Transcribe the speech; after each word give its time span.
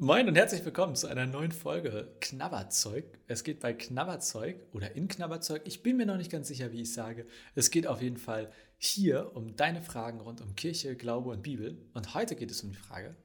Moin 0.00 0.28
und 0.28 0.36
herzlich 0.36 0.64
willkommen 0.64 0.94
zu 0.94 1.08
einer 1.08 1.26
neuen 1.26 1.50
Folge 1.50 2.14
Knabberzeug. 2.20 3.18
Es 3.26 3.42
geht 3.42 3.58
bei 3.58 3.72
Knabberzeug 3.72 4.60
oder 4.72 4.94
in 4.94 5.08
Knabberzeug, 5.08 5.62
ich 5.64 5.82
bin 5.82 5.96
mir 5.96 6.06
noch 6.06 6.18
nicht 6.18 6.30
ganz 6.30 6.46
sicher, 6.46 6.70
wie 6.70 6.82
ich 6.82 6.92
sage. 6.92 7.26
Es 7.56 7.72
geht 7.72 7.88
auf 7.88 8.00
jeden 8.00 8.16
Fall 8.16 8.52
hier 8.76 9.32
um 9.34 9.56
deine 9.56 9.82
Fragen 9.82 10.20
rund 10.20 10.40
um 10.40 10.54
Kirche, 10.54 10.94
Glaube 10.94 11.30
und 11.30 11.42
Bibel. 11.42 11.76
Und 11.94 12.14
heute 12.14 12.36
geht 12.36 12.52
es 12.52 12.62
um 12.62 12.70
die 12.70 12.76
Frage, 12.76 13.16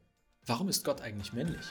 warum 0.47 0.67
ist 0.67 0.83
Gott 0.83 0.99
eigentlich 1.01 1.31
männlich? 1.31 1.63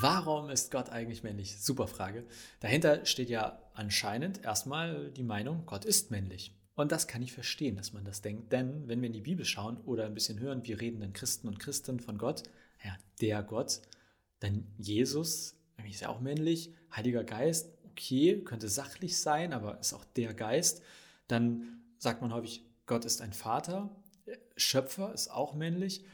Warum 0.00 0.48
ist 0.48 0.70
Gott 0.70 0.90
eigentlich 0.90 1.24
männlich? 1.24 1.60
Super 1.60 1.88
Frage. 1.88 2.24
Dahinter 2.60 3.04
steht 3.04 3.30
ja 3.30 3.60
anscheinend 3.74 4.44
erstmal 4.44 5.10
die 5.10 5.24
Meinung, 5.24 5.66
Gott 5.66 5.84
ist 5.84 6.12
männlich. 6.12 6.54
Und 6.78 6.92
das 6.92 7.08
kann 7.08 7.22
ich 7.22 7.32
verstehen, 7.32 7.74
dass 7.74 7.92
man 7.92 8.04
das 8.04 8.22
denkt. 8.22 8.52
Denn 8.52 8.86
wenn 8.86 9.00
wir 9.00 9.08
in 9.08 9.12
die 9.12 9.20
Bibel 9.20 9.44
schauen 9.44 9.78
oder 9.78 10.06
ein 10.06 10.14
bisschen 10.14 10.38
hören, 10.38 10.64
wie 10.64 10.74
reden 10.74 11.00
denn 11.00 11.12
Christen 11.12 11.48
und 11.48 11.58
Christen 11.58 11.98
von 11.98 12.18
Gott, 12.18 12.44
ja, 12.84 12.96
der 13.20 13.42
Gott, 13.42 13.80
dann 14.38 14.64
Jesus, 14.78 15.56
ist 15.84 16.00
ja 16.02 16.08
auch 16.08 16.20
männlich, 16.20 16.72
Heiliger 16.94 17.24
Geist, 17.24 17.72
okay, 17.90 18.44
könnte 18.44 18.68
sachlich 18.68 19.18
sein, 19.18 19.52
aber 19.52 19.80
ist 19.80 19.92
auch 19.92 20.04
der 20.04 20.34
Geist. 20.34 20.80
Dann 21.26 21.82
sagt 21.98 22.22
man 22.22 22.32
häufig, 22.32 22.64
Gott 22.86 23.04
ist 23.04 23.22
ein 23.22 23.32
Vater, 23.32 23.90
Schöpfer 24.56 25.12
ist 25.12 25.32
auch 25.32 25.54
männlich. 25.54 26.04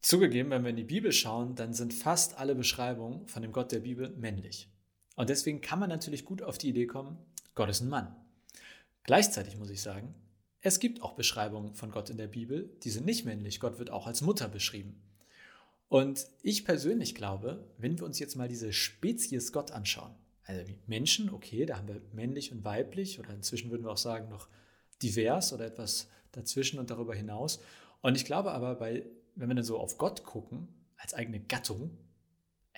Zugegeben, 0.00 0.48
wenn 0.48 0.62
wir 0.62 0.70
in 0.70 0.76
die 0.76 0.84
Bibel 0.84 1.12
schauen, 1.12 1.56
dann 1.56 1.74
sind 1.74 1.92
fast 1.92 2.38
alle 2.38 2.54
Beschreibungen 2.54 3.28
von 3.28 3.42
dem 3.42 3.52
Gott 3.52 3.70
der 3.70 3.80
Bibel 3.80 4.16
männlich. 4.16 4.70
Und 5.14 5.28
deswegen 5.28 5.60
kann 5.60 5.78
man 5.78 5.90
natürlich 5.90 6.24
gut 6.24 6.40
auf 6.40 6.56
die 6.56 6.70
Idee 6.70 6.86
kommen, 6.86 7.18
Gott 7.54 7.68
ist 7.68 7.82
ein 7.82 7.90
Mann. 7.90 8.16
Gleichzeitig 9.04 9.56
muss 9.56 9.70
ich 9.70 9.82
sagen, 9.82 10.14
es 10.60 10.78
gibt 10.78 11.02
auch 11.02 11.14
Beschreibungen 11.14 11.74
von 11.74 11.90
Gott 11.90 12.08
in 12.10 12.16
der 12.16 12.28
Bibel, 12.28 12.70
die 12.84 12.90
sind 12.90 13.04
nicht 13.04 13.24
männlich. 13.24 13.58
Gott 13.58 13.78
wird 13.78 13.90
auch 13.90 14.06
als 14.06 14.22
Mutter 14.22 14.48
beschrieben. 14.48 15.02
Und 15.88 16.26
ich 16.42 16.64
persönlich 16.64 17.14
glaube, 17.14 17.68
wenn 17.78 17.98
wir 17.98 18.06
uns 18.06 18.18
jetzt 18.18 18.36
mal 18.36 18.48
diese 18.48 18.72
Spezies 18.72 19.52
Gott 19.52 19.72
anschauen, 19.72 20.14
also 20.44 20.62
Menschen, 20.86 21.30
okay, 21.30 21.66
da 21.66 21.76
haben 21.76 21.88
wir 21.88 22.00
männlich 22.12 22.52
und 22.52 22.64
weiblich 22.64 23.18
oder 23.18 23.30
inzwischen 23.30 23.70
würden 23.70 23.84
wir 23.84 23.90
auch 23.90 23.98
sagen 23.98 24.28
noch 24.28 24.48
divers 25.02 25.52
oder 25.52 25.66
etwas 25.66 26.08
dazwischen 26.30 26.78
und 26.78 26.90
darüber 26.90 27.14
hinaus. 27.14 27.60
Und 28.00 28.16
ich 28.16 28.24
glaube 28.24 28.52
aber, 28.52 28.76
bei, 28.76 29.04
wenn 29.34 29.48
wir 29.48 29.54
dann 29.54 29.64
so 29.64 29.78
auf 29.78 29.98
Gott 29.98 30.24
gucken, 30.24 30.68
als 30.96 31.14
eigene 31.14 31.40
Gattung, 31.40 31.98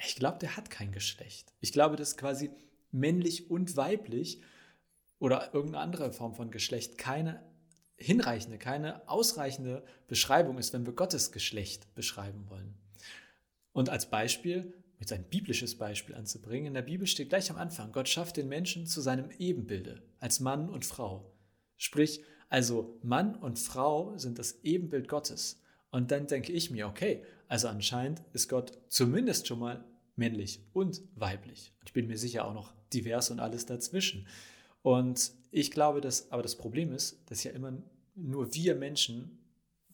ich 0.04 0.16
glaube, 0.16 0.38
der 0.38 0.56
hat 0.56 0.70
kein 0.70 0.90
Geschlecht. 0.90 1.52
Ich 1.60 1.72
glaube, 1.72 1.96
das 1.96 2.10
ist 2.10 2.18
quasi 2.18 2.50
männlich 2.90 3.50
und 3.50 3.76
weiblich 3.76 4.40
oder 5.18 5.54
irgendeine 5.54 5.82
andere 5.82 6.12
Form 6.12 6.34
von 6.34 6.50
Geschlecht 6.50 6.98
keine 6.98 7.42
hinreichende, 7.96 8.58
keine 8.58 9.08
ausreichende 9.08 9.84
Beschreibung 10.08 10.58
ist, 10.58 10.72
wenn 10.72 10.86
wir 10.86 10.94
Gottes 10.94 11.32
Geschlecht 11.32 11.94
beschreiben 11.94 12.48
wollen. 12.48 12.74
Und 13.72 13.88
als 13.88 14.10
Beispiel, 14.10 14.72
jetzt 14.98 15.12
ein 15.12 15.24
biblisches 15.24 15.78
Beispiel 15.78 16.14
anzubringen, 16.14 16.66
in 16.66 16.74
der 16.74 16.82
Bibel 16.82 17.06
steht 17.06 17.28
gleich 17.28 17.50
am 17.50 17.56
Anfang, 17.56 17.92
Gott 17.92 18.08
schafft 18.08 18.36
den 18.36 18.48
Menschen 18.48 18.86
zu 18.86 19.00
seinem 19.00 19.30
Ebenbilde, 19.38 20.02
als 20.20 20.40
Mann 20.40 20.68
und 20.68 20.84
Frau. 20.84 21.32
Sprich, 21.76 22.22
also 22.48 22.98
Mann 23.02 23.34
und 23.34 23.58
Frau 23.58 24.16
sind 24.16 24.38
das 24.38 24.62
Ebenbild 24.62 25.08
Gottes. 25.08 25.60
Und 25.90 26.10
dann 26.10 26.26
denke 26.26 26.52
ich 26.52 26.70
mir, 26.70 26.88
okay, 26.88 27.24
also 27.48 27.68
anscheinend 27.68 28.22
ist 28.32 28.48
Gott 28.48 28.78
zumindest 28.88 29.46
schon 29.46 29.60
mal 29.60 29.84
männlich 30.16 30.60
und 30.72 31.02
weiblich. 31.14 31.72
Und 31.80 31.88
ich 31.88 31.92
bin 31.92 32.06
mir 32.06 32.18
sicher 32.18 32.44
auch 32.44 32.54
noch 32.54 32.72
divers 32.92 33.30
und 33.30 33.40
alles 33.40 33.66
dazwischen. 33.66 34.26
Und 34.84 35.32
ich 35.50 35.70
glaube, 35.70 36.02
dass 36.02 36.30
aber 36.30 36.42
das 36.42 36.56
Problem 36.56 36.92
ist, 36.92 37.18
dass 37.30 37.42
ja 37.42 37.52
immer 37.52 37.72
nur 38.14 38.52
wir 38.52 38.74
Menschen 38.74 39.38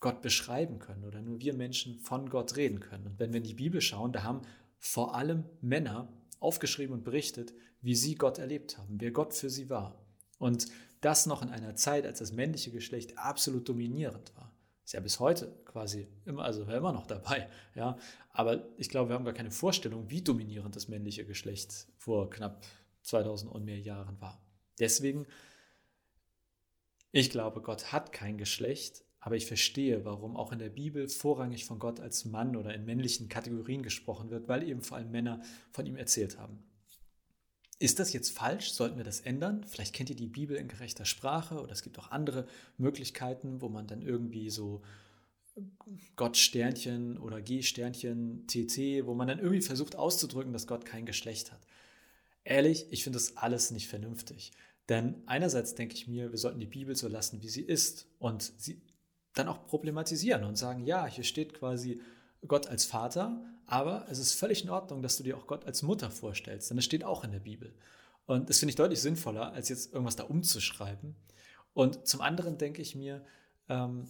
Gott 0.01 0.21
beschreiben 0.21 0.79
können 0.79 1.05
oder 1.05 1.21
nur 1.21 1.39
wir 1.39 1.53
Menschen 1.53 1.97
von 1.99 2.29
Gott 2.29 2.57
reden 2.57 2.81
können. 2.81 3.07
Und 3.07 3.17
wenn 3.17 3.31
wir 3.31 3.37
in 3.37 3.47
die 3.47 3.53
Bibel 3.53 3.79
schauen, 3.79 4.11
da 4.11 4.23
haben 4.23 4.41
vor 4.79 5.15
allem 5.15 5.45
Männer 5.61 6.11
aufgeschrieben 6.41 6.93
und 6.93 7.05
berichtet, 7.05 7.53
wie 7.79 7.95
sie 7.95 8.15
Gott 8.15 8.37
erlebt 8.37 8.77
haben, 8.77 8.99
wer 8.99 9.11
Gott 9.11 9.33
für 9.33 9.49
sie 9.49 9.69
war. 9.69 10.03
Und 10.39 10.67
das 10.99 11.25
noch 11.25 11.41
in 11.41 11.49
einer 11.49 11.75
Zeit, 11.75 12.05
als 12.05 12.19
das 12.19 12.33
männliche 12.33 12.71
Geschlecht 12.71 13.17
absolut 13.17 13.69
dominierend 13.69 14.35
war. 14.35 14.53
Ist 14.83 14.91
ja 14.91 14.99
bis 14.99 15.21
heute 15.21 15.55
quasi 15.63 16.09
immer, 16.25 16.43
also 16.43 16.63
immer 16.63 16.91
noch 16.91 17.07
dabei. 17.07 17.47
Ja? 17.75 17.97
Aber 18.31 18.67
ich 18.75 18.89
glaube, 18.89 19.09
wir 19.09 19.15
haben 19.15 19.23
gar 19.23 19.33
keine 19.33 19.51
Vorstellung, 19.51 20.09
wie 20.09 20.21
dominierend 20.21 20.75
das 20.75 20.89
männliche 20.89 21.25
Geschlecht 21.25 21.87
vor 21.97 22.29
knapp 22.29 22.65
2000 23.03 23.49
und 23.49 23.63
mehr 23.63 23.79
Jahren 23.79 24.19
war. 24.19 24.41
Deswegen, 24.81 25.27
ich 27.11 27.29
glaube, 27.29 27.61
Gott 27.61 27.91
hat 27.91 28.11
kein 28.11 28.37
Geschlecht, 28.37 29.05
aber 29.19 29.35
ich 29.35 29.45
verstehe, 29.45 30.03
warum 30.03 30.35
auch 30.35 30.51
in 30.51 30.59
der 30.59 30.69
Bibel 30.69 31.07
vorrangig 31.07 31.65
von 31.65 31.77
Gott 31.77 31.99
als 31.99 32.25
Mann 32.25 32.55
oder 32.55 32.73
in 32.73 32.83
männlichen 32.83 33.29
Kategorien 33.29 33.83
gesprochen 33.83 34.31
wird, 34.31 34.47
weil 34.47 34.67
eben 34.67 34.81
vor 34.81 34.97
allem 34.97 35.11
Männer 35.11 35.41
von 35.71 35.85
ihm 35.85 35.95
erzählt 35.95 36.39
haben. 36.39 36.63
Ist 37.77 37.99
das 37.99 38.11
jetzt 38.13 38.31
falsch? 38.31 38.71
Sollten 38.71 38.97
wir 38.97 39.03
das 39.03 39.21
ändern? 39.21 39.63
Vielleicht 39.67 39.93
kennt 39.93 40.09
ihr 40.09 40.15
die 40.15 40.27
Bibel 40.27 40.57
in 40.57 40.67
gerechter 40.67 41.05
Sprache 41.05 41.61
oder 41.61 41.71
es 41.71 41.83
gibt 41.83 41.99
auch 41.99 42.09
andere 42.09 42.47
Möglichkeiten, 42.77 43.61
wo 43.61 43.69
man 43.69 43.85
dann 43.87 44.01
irgendwie 44.01 44.49
so 44.49 44.81
Gott 46.15 46.37
Sternchen 46.37 47.19
oder 47.19 47.41
G 47.41 47.61
Sternchen 47.61 48.47
TT, 48.47 49.05
wo 49.05 49.13
man 49.13 49.27
dann 49.27 49.39
irgendwie 49.39 49.61
versucht 49.61 49.95
auszudrücken, 49.95 50.53
dass 50.53 50.65
Gott 50.65 50.85
kein 50.85 51.05
Geschlecht 51.05 51.51
hat. 51.51 51.61
Ehrlich, 52.43 52.87
ich 52.89 53.03
finde 53.03 53.17
das 53.17 53.37
alles 53.37 53.71
nicht 53.71 53.87
vernünftig. 53.87 54.51
Denn 54.89 55.23
einerseits 55.25 55.75
denke 55.75 55.95
ich 55.95 56.07
mir, 56.07 56.31
wir 56.31 56.37
sollten 56.37 56.59
die 56.59 56.65
Bibel 56.65 56.95
so 56.95 57.07
lassen, 57.07 57.41
wie 57.41 57.49
sie 57.49 57.61
ist 57.61 58.07
und 58.19 58.53
sie 58.57 58.81
dann 59.33 59.47
auch 59.47 59.65
problematisieren 59.65 60.43
und 60.43 60.57
sagen, 60.57 60.85
ja, 60.85 61.05
hier 61.05 61.23
steht 61.23 61.53
quasi 61.53 62.01
Gott 62.47 62.67
als 62.67 62.85
Vater, 62.85 63.43
aber 63.65 64.05
es 64.09 64.19
ist 64.19 64.33
völlig 64.33 64.63
in 64.63 64.69
Ordnung, 64.69 65.01
dass 65.01 65.17
du 65.17 65.23
dir 65.23 65.37
auch 65.37 65.47
Gott 65.47 65.65
als 65.65 65.81
Mutter 65.83 66.11
vorstellst, 66.11 66.69
denn 66.69 66.77
das 66.77 66.85
steht 66.85 67.03
auch 67.03 67.23
in 67.23 67.31
der 67.31 67.39
Bibel. 67.39 67.73
Und 68.25 68.49
das 68.49 68.59
finde 68.59 68.71
ich 68.71 68.75
deutlich 68.75 69.01
sinnvoller, 69.01 69.53
als 69.53 69.69
jetzt 69.69 69.93
irgendwas 69.93 70.15
da 70.15 70.23
umzuschreiben. 70.23 71.15
Und 71.73 72.07
zum 72.07 72.21
anderen 72.21 72.57
denke 72.57 72.81
ich 72.81 72.95
mir, 72.95 73.25
ähm, 73.69 74.05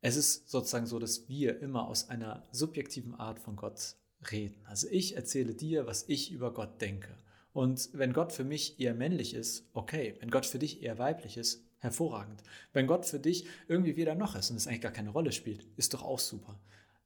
es 0.00 0.16
ist 0.16 0.50
sozusagen 0.50 0.86
so, 0.86 0.98
dass 0.98 1.28
wir 1.28 1.60
immer 1.60 1.88
aus 1.88 2.08
einer 2.08 2.46
subjektiven 2.52 3.14
Art 3.14 3.38
von 3.38 3.56
Gott 3.56 3.96
reden. 4.30 4.60
Also 4.66 4.88
ich 4.90 5.16
erzähle 5.16 5.54
dir, 5.54 5.86
was 5.86 6.08
ich 6.08 6.32
über 6.32 6.52
Gott 6.52 6.80
denke. 6.80 7.16
Und 7.52 7.90
wenn 7.92 8.12
Gott 8.12 8.32
für 8.32 8.44
mich 8.44 8.80
eher 8.80 8.94
männlich 8.94 9.34
ist, 9.34 9.68
okay. 9.74 10.16
Wenn 10.20 10.30
Gott 10.30 10.46
für 10.46 10.58
dich 10.58 10.82
eher 10.82 10.98
weiblich 10.98 11.36
ist, 11.36 11.64
hervorragend. 11.78 12.42
Wenn 12.72 12.86
Gott 12.86 13.04
für 13.04 13.18
dich 13.18 13.46
irgendwie 13.68 13.96
weder 13.96 14.14
noch 14.14 14.36
ist 14.36 14.50
und 14.50 14.56
es 14.56 14.66
eigentlich 14.66 14.80
gar 14.80 14.92
keine 14.92 15.10
Rolle 15.10 15.32
spielt, 15.32 15.66
ist 15.76 15.94
doch 15.94 16.02
auch 16.02 16.18
super. 16.18 16.58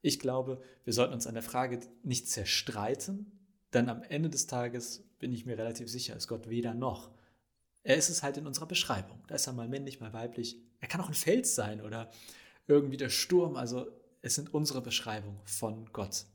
Ich 0.02 0.20
glaube, 0.20 0.62
wir 0.84 0.92
sollten 0.92 1.14
uns 1.14 1.26
an 1.26 1.34
der 1.34 1.42
Frage 1.42 1.80
nicht 2.02 2.28
zerstreiten, 2.28 3.32
denn 3.72 3.88
am 3.88 4.02
Ende 4.02 4.30
des 4.30 4.46
Tages 4.46 5.02
bin 5.18 5.32
ich 5.32 5.46
mir 5.46 5.58
relativ 5.58 5.88
sicher, 5.88 6.14
ist 6.14 6.28
Gott 6.28 6.48
weder 6.48 6.74
noch. 6.74 7.10
Er 7.82 7.96
ist 7.96 8.10
es 8.10 8.22
halt 8.22 8.36
in 8.36 8.46
unserer 8.46 8.66
Beschreibung. 8.66 9.22
Da 9.26 9.34
ist 9.36 9.46
er 9.46 9.52
mal 9.52 9.68
männlich, 9.68 10.00
mal 10.00 10.12
weiblich. 10.12 10.58
Er 10.80 10.88
kann 10.88 11.00
auch 11.00 11.08
ein 11.08 11.14
Fels 11.14 11.54
sein 11.54 11.80
oder 11.80 12.10
irgendwie 12.66 12.96
der 12.96 13.08
Sturm. 13.08 13.56
Also 13.56 13.86
es 14.22 14.34
sind 14.34 14.52
unsere 14.52 14.82
Beschreibungen 14.82 15.40
von 15.44 15.90
Gott. 15.92 16.26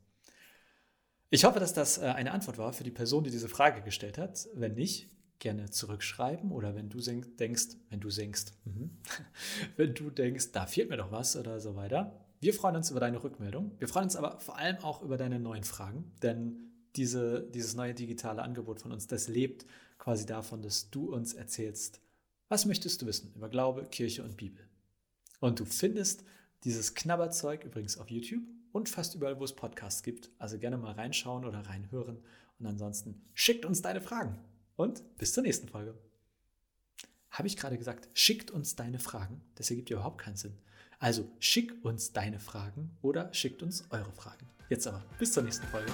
Ich 1.34 1.44
hoffe, 1.44 1.60
dass 1.60 1.72
das 1.72 1.96
äh, 1.96 2.02
eine 2.02 2.32
Antwort 2.32 2.58
war 2.58 2.74
für 2.74 2.84
die 2.84 2.90
Person, 2.90 3.24
die 3.24 3.30
diese 3.30 3.48
Frage 3.48 3.80
gestellt 3.80 4.18
hat. 4.18 4.46
Wenn 4.52 4.74
nicht, 4.74 5.08
gerne 5.38 5.70
zurückschreiben 5.70 6.52
oder 6.52 6.74
wenn 6.74 6.90
du 6.90 6.98
denkst, 7.00 7.68
wenn 7.88 8.00
du 8.00 8.10
denkst, 8.10 8.52
mhm. 8.66 8.98
wenn 9.76 9.94
du 9.94 10.10
denkst, 10.10 10.52
da 10.52 10.66
fehlt 10.66 10.90
mir 10.90 10.98
doch 10.98 11.10
was 11.10 11.34
oder 11.34 11.58
so 11.58 11.74
weiter. 11.74 12.20
Wir 12.40 12.52
freuen 12.52 12.76
uns 12.76 12.90
über 12.90 13.00
deine 13.00 13.24
Rückmeldung. 13.24 13.72
Wir 13.78 13.88
freuen 13.88 14.04
uns 14.04 14.16
aber 14.16 14.40
vor 14.40 14.58
allem 14.58 14.76
auch 14.84 15.00
über 15.00 15.16
deine 15.16 15.40
neuen 15.40 15.64
Fragen, 15.64 16.12
denn 16.22 16.70
diese, 16.96 17.48
dieses 17.48 17.74
neue 17.74 17.94
digitale 17.94 18.42
Angebot 18.42 18.82
von 18.82 18.92
uns, 18.92 19.06
das 19.06 19.28
lebt 19.28 19.64
quasi 19.96 20.26
davon, 20.26 20.60
dass 20.60 20.90
du 20.90 21.14
uns 21.14 21.32
erzählst, 21.32 22.02
was 22.50 22.66
möchtest 22.66 23.00
du 23.00 23.06
wissen 23.06 23.32
über 23.34 23.48
Glaube, 23.48 23.86
Kirche 23.90 24.22
und 24.22 24.36
Bibel. 24.36 24.68
Und 25.40 25.60
du 25.60 25.64
findest 25.64 26.24
dieses 26.64 26.94
Knabberzeug 26.94 27.64
übrigens 27.64 27.96
auf 27.96 28.10
YouTube 28.10 28.44
und 28.72 28.88
fast 28.88 29.14
überall, 29.14 29.38
wo 29.38 29.44
es 29.44 29.54
Podcasts 29.54 30.02
gibt. 30.02 30.30
Also 30.38 30.58
gerne 30.58 30.76
mal 30.76 30.92
reinschauen 30.92 31.44
oder 31.44 31.60
reinhören. 31.60 32.22
Und 32.58 32.66
ansonsten 32.66 33.22
schickt 33.34 33.64
uns 33.64 33.82
deine 33.82 34.00
Fragen. 34.00 34.38
Und 34.76 35.02
bis 35.18 35.32
zur 35.32 35.42
nächsten 35.42 35.68
Folge. 35.68 35.94
Habe 37.30 37.48
ich 37.48 37.56
gerade 37.56 37.78
gesagt, 37.78 38.08
schickt 38.14 38.50
uns 38.50 38.76
deine 38.76 38.98
Fragen? 38.98 39.40
Das 39.54 39.70
ergibt 39.70 39.90
ja 39.90 39.96
überhaupt 39.96 40.18
keinen 40.18 40.36
Sinn. 40.36 40.58
Also 40.98 41.28
schickt 41.40 41.84
uns 41.84 42.12
deine 42.12 42.38
Fragen 42.38 42.96
oder 43.00 43.32
schickt 43.34 43.62
uns 43.62 43.84
eure 43.90 44.12
Fragen. 44.12 44.48
Jetzt 44.68 44.86
aber, 44.86 45.02
bis 45.18 45.32
zur 45.32 45.42
nächsten 45.42 45.66
Folge. 45.66 45.92